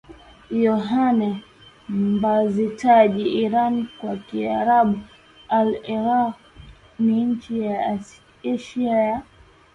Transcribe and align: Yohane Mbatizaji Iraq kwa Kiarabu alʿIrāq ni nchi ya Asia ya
Yohane 0.65 1.29
Mbatizaji 2.01 3.25
Iraq 3.43 3.73
kwa 3.99 4.13
Kiarabu 4.25 4.97
alʿIrāq 5.57 6.33
ni 7.03 7.17
nchi 7.29 7.53
ya 7.67 7.77
Asia 8.51 8.97
ya 9.07 9.17